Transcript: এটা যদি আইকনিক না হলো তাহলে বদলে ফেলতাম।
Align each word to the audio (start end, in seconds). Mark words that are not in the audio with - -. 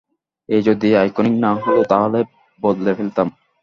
এটা 0.49 0.61
যদি 0.67 0.87
আইকনিক 1.01 1.35
না 1.43 1.51
হলো 1.55 1.81
তাহলে 1.91 2.19
বদলে 2.61 2.91
ফেলতাম। 2.97 3.27